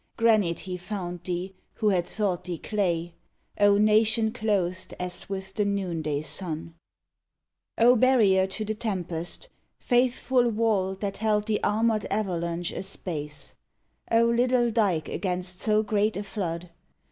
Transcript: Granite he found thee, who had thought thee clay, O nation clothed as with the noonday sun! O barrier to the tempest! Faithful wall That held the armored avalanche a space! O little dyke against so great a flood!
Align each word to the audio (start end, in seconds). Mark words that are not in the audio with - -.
Granite 0.17 0.61
he 0.61 0.77
found 0.77 1.23
thee, 1.25 1.53
who 1.75 1.89
had 1.89 2.07
thought 2.07 2.45
thee 2.45 2.57
clay, 2.57 3.13
O 3.59 3.77
nation 3.77 4.31
clothed 4.31 4.95
as 4.99 5.29
with 5.29 5.53
the 5.53 5.63
noonday 5.63 6.23
sun! 6.23 6.73
O 7.77 7.95
barrier 7.95 8.47
to 8.47 8.65
the 8.65 8.73
tempest! 8.73 9.47
Faithful 9.77 10.49
wall 10.49 10.95
That 10.95 11.17
held 11.17 11.45
the 11.45 11.61
armored 11.63 12.07
avalanche 12.09 12.71
a 12.71 12.81
space! 12.81 13.53
O 14.11 14.25
little 14.25 14.71
dyke 14.71 15.07
against 15.07 15.61
so 15.61 15.83
great 15.83 16.17
a 16.17 16.23
flood! 16.23 16.71